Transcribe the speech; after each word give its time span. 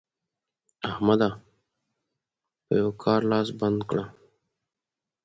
احمده! 0.89 1.29
په 2.65 2.71
یوه 2.79 2.93
کار 3.03 3.21
لاس 3.31 3.47
بنده 3.59 3.83
کړه. 3.89 4.05